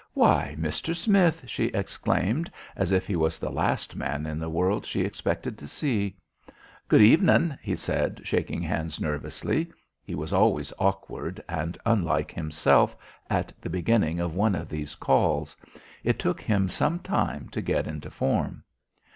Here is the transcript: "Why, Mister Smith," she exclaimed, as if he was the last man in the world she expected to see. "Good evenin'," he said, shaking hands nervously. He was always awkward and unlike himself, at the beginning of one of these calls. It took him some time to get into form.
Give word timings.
"Why, 0.15 0.55
Mister 0.57 0.95
Smith," 0.95 1.43
she 1.45 1.65
exclaimed, 1.65 2.49
as 2.75 2.91
if 2.91 3.05
he 3.05 3.15
was 3.15 3.37
the 3.37 3.51
last 3.51 3.95
man 3.95 4.25
in 4.25 4.39
the 4.39 4.49
world 4.49 4.83
she 4.83 5.01
expected 5.01 5.59
to 5.59 5.67
see. 5.67 6.17
"Good 6.87 7.01
evenin'," 7.03 7.55
he 7.61 7.75
said, 7.75 8.21
shaking 8.23 8.63
hands 8.63 8.99
nervously. 8.99 9.71
He 10.03 10.15
was 10.15 10.33
always 10.33 10.73
awkward 10.79 11.39
and 11.47 11.77
unlike 11.85 12.31
himself, 12.31 12.95
at 13.29 13.53
the 13.61 13.69
beginning 13.69 14.19
of 14.19 14.33
one 14.33 14.55
of 14.55 14.69
these 14.69 14.95
calls. 14.95 15.55
It 16.03 16.17
took 16.17 16.41
him 16.41 16.67
some 16.67 16.97
time 16.97 17.47
to 17.49 17.61
get 17.61 17.85
into 17.85 18.09
form. 18.09 18.63